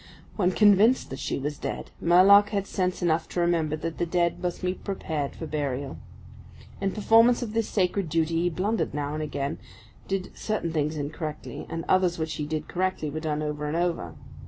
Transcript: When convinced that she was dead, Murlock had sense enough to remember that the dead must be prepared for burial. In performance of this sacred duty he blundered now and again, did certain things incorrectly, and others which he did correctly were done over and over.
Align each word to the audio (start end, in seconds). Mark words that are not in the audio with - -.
When 0.35 0.49
convinced 0.51 1.11
that 1.11 1.19
she 1.19 1.37
was 1.37 1.59
dead, 1.59 1.91
Murlock 2.01 2.49
had 2.49 2.65
sense 2.65 3.03
enough 3.03 3.29
to 3.29 3.39
remember 3.39 3.75
that 3.75 3.99
the 3.99 4.05
dead 4.07 4.41
must 4.41 4.63
be 4.63 4.73
prepared 4.73 5.35
for 5.35 5.45
burial. 5.45 5.97
In 6.81 6.89
performance 6.89 7.43
of 7.43 7.53
this 7.53 7.69
sacred 7.69 8.09
duty 8.09 8.41
he 8.41 8.49
blundered 8.49 8.95
now 8.95 9.13
and 9.13 9.21
again, 9.21 9.59
did 10.07 10.31
certain 10.35 10.73
things 10.73 10.97
incorrectly, 10.97 11.67
and 11.69 11.85
others 11.87 12.17
which 12.17 12.33
he 12.37 12.47
did 12.47 12.67
correctly 12.67 13.11
were 13.11 13.19
done 13.19 13.43
over 13.43 13.67
and 13.67 13.77
over. 13.77 14.15